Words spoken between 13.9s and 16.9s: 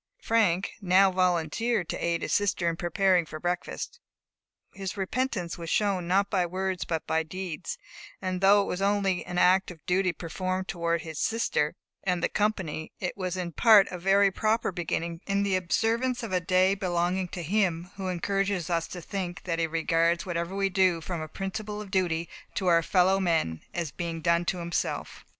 a very proper beginning in the observance of a day